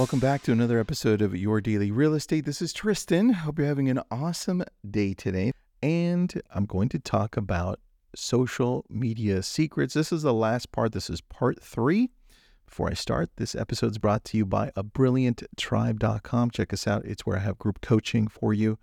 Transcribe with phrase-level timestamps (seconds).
[0.00, 2.46] Welcome back to another episode of Your Daily Real Estate.
[2.46, 3.34] This is Tristan.
[3.34, 5.52] Hope you're having an awesome day today.
[5.82, 7.80] And I'm going to talk about
[8.16, 9.92] social media secrets.
[9.92, 10.92] This is the last part.
[10.92, 12.08] This is part three.
[12.64, 16.50] Before I start, this episode is brought to you by a brillianttribe.com.
[16.50, 17.04] Check us out.
[17.04, 18.78] It's where I have group coaching for you.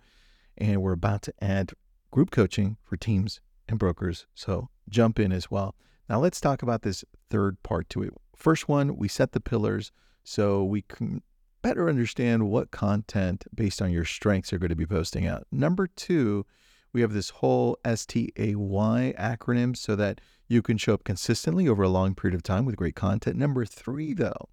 [0.56, 1.72] And we're about to add
[2.12, 4.28] group coaching for teams and brokers.
[4.36, 5.74] So jump in as well.
[6.08, 8.14] Now let's talk about this third part to it.
[8.36, 9.90] First one, we set the pillars
[10.28, 11.22] so we can
[11.62, 15.46] better understand what content based on your strengths are going to be posting out.
[15.50, 16.44] Number two,
[16.92, 21.88] we have this whole STAY acronym so that you can show up consistently over a
[21.88, 23.36] long period of time with great content.
[23.36, 24.50] Number three, though,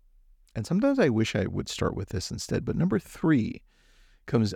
[0.56, 3.62] and sometimes I wish I would start with this instead, but number three
[4.28, 4.56] comes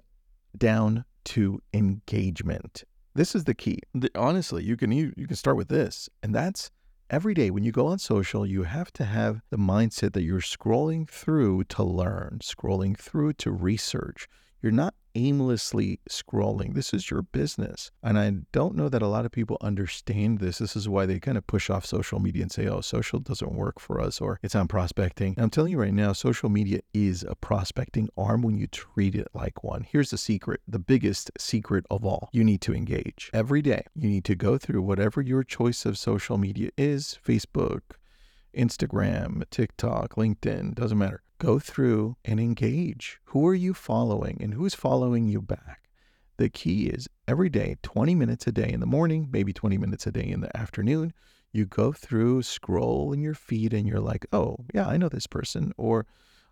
[0.57, 2.85] down to engagement.
[3.13, 3.79] This is the key.
[3.93, 6.71] The, honestly, you can you, you can start with this, and that's
[7.09, 10.39] every day when you go on social, you have to have the mindset that you're
[10.39, 14.27] scrolling through to learn, scrolling through to research.
[14.61, 16.73] You're not aimlessly scrolling.
[16.73, 17.91] This is your business.
[18.03, 20.59] And I don't know that a lot of people understand this.
[20.59, 23.53] This is why they kind of push off social media and say, oh, social doesn't
[23.53, 25.33] work for us or it's on prospecting.
[25.35, 29.15] And I'm telling you right now, social media is a prospecting arm when you treat
[29.15, 29.85] it like one.
[29.89, 33.85] Here's the secret the biggest secret of all you need to engage every day.
[33.95, 37.81] You need to go through whatever your choice of social media is Facebook,
[38.53, 43.19] Instagram, TikTok, LinkedIn, doesn't matter go through and engage.
[43.25, 45.89] Who are you following and who's following you back?
[46.37, 50.05] The key is every day, 20 minutes a day in the morning, maybe 20 minutes
[50.05, 51.13] a day in the afternoon,
[51.51, 55.27] you go through, scroll in your feed, and you're like, oh, yeah, I know this
[55.27, 55.73] person.
[55.77, 56.05] Or,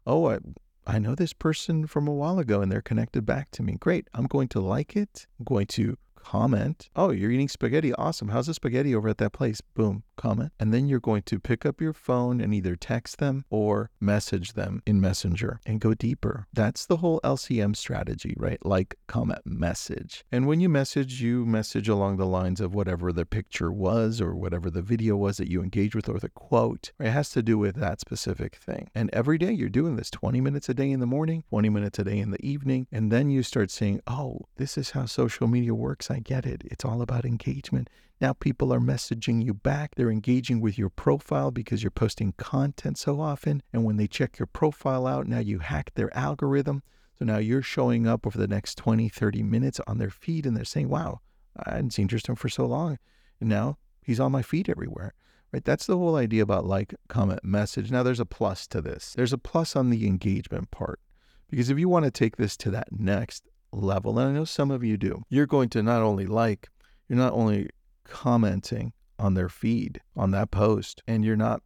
[0.08, 0.40] oh, I,
[0.88, 3.75] I know this person from a while ago and they're connected back to me.
[3.80, 4.08] Great.
[4.14, 5.28] I'm going to like it.
[5.38, 5.98] I'm going to
[6.31, 6.89] comment.
[6.94, 7.94] Oh, you're eating spaghetti.
[7.94, 8.28] Awesome.
[8.28, 9.61] How's the spaghetti over at that place?
[9.61, 10.52] Boom, comment.
[10.59, 14.52] And then you're going to pick up your phone and either text them or message
[14.52, 16.45] them in Messenger and go deeper.
[16.52, 18.63] That's the whole LCM strategy, right?
[18.66, 20.25] Like, comment, message.
[20.29, 24.35] And when you message, you message along the lines of whatever the picture was or
[24.35, 26.91] whatever the video was that you engage with or the quote.
[27.00, 28.90] It has to do with that specific thing.
[28.94, 32.00] And every day you're doing this 20 minutes a day in the morning, 20 minutes
[32.00, 32.88] a day in the evening.
[32.91, 36.12] And then you start saying, oh, this is how social media works.
[36.17, 36.63] I get it.
[36.66, 37.91] It's all about engagement.
[38.19, 39.94] Now people are messaging you back.
[39.94, 43.61] They're engaging with your profile because you're posting content so often.
[43.72, 46.81] And when they check your profile out, now you hack their algorithm.
[47.19, 50.57] So now you're showing up over the next 20, 30 minutes on their feed and
[50.57, 51.22] they're saying, wow,
[51.55, 52.97] I hadn't seen Tristan for so long.
[53.39, 55.13] And now he's on my feed everywhere.
[55.53, 55.63] Right?
[55.63, 57.91] That's the whole idea about like, comment, message.
[57.91, 59.13] Now there's a plus to this.
[59.16, 60.99] There's a plus on the engagement part.
[61.47, 64.72] Because if you want to take this to that next level, and I know some
[64.72, 66.69] of you do, you're going to not only like,
[67.07, 67.69] you're not only
[68.03, 71.61] commenting on their feed on that post, and you're not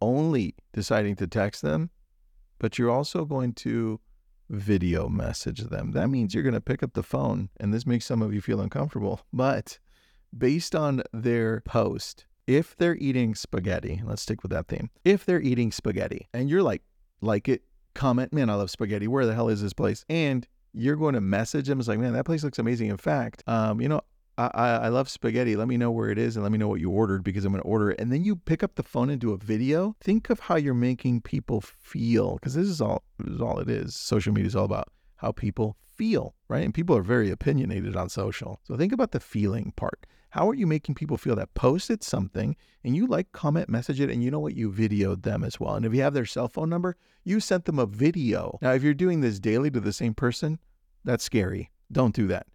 [0.00, 1.90] only deciding to text them,
[2.58, 4.00] but you're also going to
[4.50, 5.92] video message them.
[5.92, 8.40] That means you're going to pick up the phone, and this makes some of you
[8.40, 9.20] feel uncomfortable.
[9.32, 9.78] But
[10.36, 14.90] based on their post, if they're eating spaghetti, let's stick with that theme.
[15.04, 16.82] If they're eating spaghetti and you're like,
[17.20, 17.62] like it,
[17.94, 19.08] comment, man, I love spaghetti.
[19.08, 20.04] Where the hell is this place?
[20.08, 21.78] And you're going to message them.
[21.78, 22.88] It's like, man, that place looks amazing.
[22.88, 24.00] In fact, um, you know,
[24.36, 25.54] I, I, love spaghetti.
[25.54, 27.52] Let me know where it is and let me know what you ordered because I'm
[27.52, 28.00] going to order it.
[28.00, 29.94] And then you pick up the phone and do a video.
[30.00, 33.70] Think of how you're making people feel because this is all this is all it
[33.70, 33.94] is.
[33.94, 36.64] Social media is all about how people feel, right?
[36.64, 38.60] And people are very opinionated on social.
[38.64, 40.04] So think about the feeling part.
[40.34, 44.10] How are you making people feel that posted something and you like, comment, message it,
[44.10, 44.56] and you know what?
[44.56, 45.76] You videoed them as well.
[45.76, 48.58] And if you have their cell phone number, you sent them a video.
[48.60, 50.58] Now, if you're doing this daily to the same person,
[51.04, 51.70] that's scary.
[51.92, 52.48] Don't do that.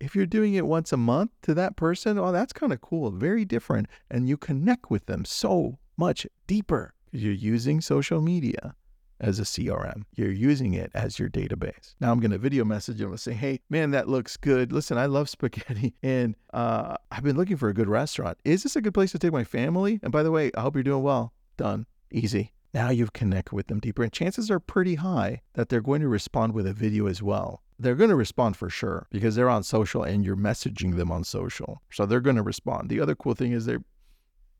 [0.00, 3.10] If you're doing it once a month to that person, oh, that's kind of cool,
[3.10, 3.88] very different.
[4.10, 8.74] And you connect with them so much deeper because you're using social media
[9.20, 10.02] as a CRM.
[10.14, 11.94] You're using it as your database.
[12.00, 14.72] Now I'm going to video message them and say, hey, man, that looks good.
[14.72, 18.38] Listen, I love spaghetti and uh, I've been looking for a good restaurant.
[18.44, 20.00] Is this a good place to take my family?
[20.02, 21.32] And by the way, I hope you're doing well.
[21.56, 21.86] Done.
[22.10, 22.52] Easy.
[22.74, 26.08] Now you've connected with them deeper, and chances are pretty high that they're going to
[26.08, 27.62] respond with a video as well.
[27.78, 31.24] They're going to respond for sure because they're on social and you're messaging them on
[31.24, 31.80] social.
[31.90, 32.90] So they're going to respond.
[32.90, 33.82] The other cool thing is they're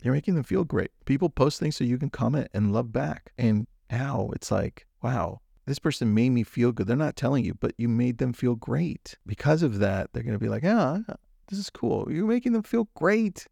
[0.03, 0.91] you're making them feel great.
[1.05, 3.33] People post things so you can comment and love back.
[3.39, 6.87] And now it's like, wow, this person made me feel good.
[6.87, 9.17] They're not telling you, but you made them feel great.
[9.27, 11.01] Because of that, they're going to be like, ah,
[11.49, 12.07] this is cool.
[12.11, 13.47] You're making them feel great.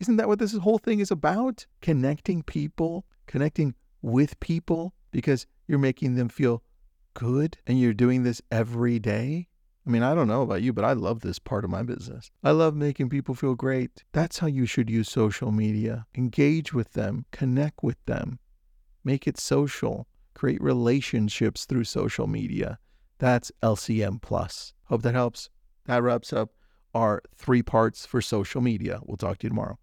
[0.00, 1.66] Isn't that what this whole thing is about?
[1.80, 6.62] Connecting people, connecting with people because you're making them feel
[7.14, 9.48] good and you're doing this every day.
[9.86, 12.30] I mean, I don't know about you, but I love this part of my business.
[12.42, 14.04] I love making people feel great.
[14.12, 16.06] That's how you should use social media.
[16.16, 18.40] Engage with them, connect with them,
[19.06, 20.08] make it social.
[20.34, 22.78] create relationships through social media.
[23.18, 24.74] That's LCM Plus.
[24.84, 25.48] Hope that helps.
[25.86, 26.50] That wraps up
[26.92, 29.00] our three parts for social media.
[29.04, 29.78] We'll talk to you tomorrow.